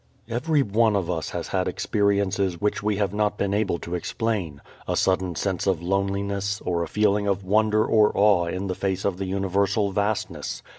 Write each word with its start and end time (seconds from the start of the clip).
Everyone 0.27 0.95
of 0.95 1.11
us 1.11 1.29
has 1.29 1.49
had 1.49 1.67
experiences 1.67 2.59
which 2.59 2.81
we 2.81 2.95
have 2.95 3.13
not 3.13 3.37
been 3.37 3.53
able 3.53 3.77
to 3.77 3.93
explain: 3.93 4.59
a 4.87 4.95
sudden 4.97 5.35
sense 5.35 5.67
of 5.67 5.83
loneliness, 5.83 6.59
or 6.65 6.81
a 6.81 6.87
feeling 6.87 7.27
of 7.27 7.43
wonder 7.43 7.85
or 7.85 8.11
awe 8.15 8.45
in 8.45 8.65
the 8.65 8.73
face 8.73 9.05
of 9.05 9.17
the 9.17 9.25
universal 9.25 9.91
vastness. 9.91 10.63